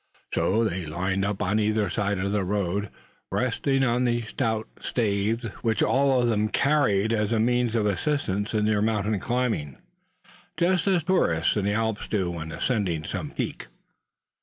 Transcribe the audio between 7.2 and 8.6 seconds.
a means of assistance